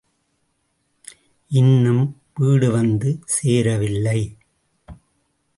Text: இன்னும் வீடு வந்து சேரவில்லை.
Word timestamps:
இன்னும் 1.51 2.01
வீடு 2.33 2.71
வந்து 2.71 3.09
சேரவில்லை. 3.25 4.19